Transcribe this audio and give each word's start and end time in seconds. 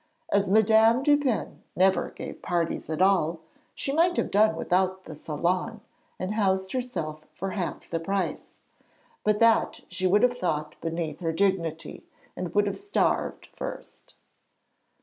As 0.29 0.49
Madame 0.49 1.03
Dupin 1.03 1.61
never 1.75 2.09
gave 2.09 2.41
parties 2.41 2.89
at 2.89 3.03
all, 3.03 3.41
she 3.75 3.91
might 3.91 4.17
have 4.17 4.31
done 4.31 4.55
without 4.55 5.03
the 5.03 5.13
salon 5.13 5.81
and 6.17 6.33
housed 6.33 6.71
herself 6.71 7.19
for 7.35 7.51
half 7.51 7.87
the 7.87 7.99
price, 7.99 8.57
but 9.23 9.39
that 9.39 9.81
she 9.89 10.07
would 10.07 10.23
have 10.23 10.35
thought 10.35 10.73
beneath 10.81 11.19
her 11.19 11.31
dignity, 11.31 12.07
and 12.35 12.55
would 12.55 12.65
have 12.65 12.79
starved 12.79 13.45
first. 13.53 14.15